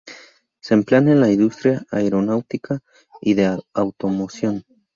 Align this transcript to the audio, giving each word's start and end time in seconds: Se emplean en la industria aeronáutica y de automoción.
Se 0.61 0.73
emplean 0.73 1.09
en 1.09 1.19
la 1.19 1.31
industria 1.31 1.85
aeronáutica 1.91 2.79
y 3.21 3.35
de 3.35 3.61
automoción. 3.75 4.63